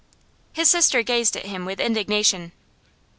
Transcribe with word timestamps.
His 0.53 0.67
sister 0.67 1.03
gazed 1.03 1.37
at 1.37 1.45
him 1.45 1.63
with 1.63 1.79
indignation. 1.79 2.53